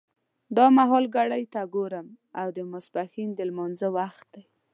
[0.57, 2.07] دا مهال ګړۍ ته ګورم
[2.39, 4.43] او د ماسپښین د لمانځه وخت دی.